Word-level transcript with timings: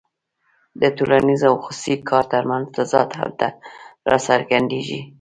د 0.81 0.83
ټولنیز 0.97 1.41
او 1.49 1.55
خصوصي 1.63 1.95
کار 2.09 2.23
ترمنځ 2.33 2.65
تضاد 2.77 3.09
هلته 3.19 3.47
راڅرګندېږي 4.09 5.01